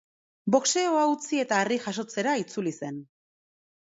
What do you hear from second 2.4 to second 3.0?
itzuli zen.